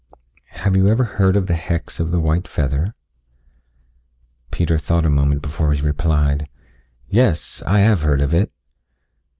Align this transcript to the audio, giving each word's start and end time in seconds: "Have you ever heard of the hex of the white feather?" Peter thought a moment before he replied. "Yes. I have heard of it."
"Have 0.63 0.75
you 0.75 0.87
ever 0.87 1.03
heard 1.03 1.35
of 1.35 1.45
the 1.45 1.53
hex 1.53 1.99
of 1.99 2.09
the 2.09 2.19
white 2.19 2.47
feather?" 2.47 2.95
Peter 4.49 4.79
thought 4.79 5.05
a 5.05 5.11
moment 5.11 5.43
before 5.43 5.73
he 5.75 5.81
replied. 5.83 6.49
"Yes. 7.07 7.61
I 7.67 7.81
have 7.81 8.01
heard 8.01 8.21
of 8.21 8.33
it." 8.33 8.51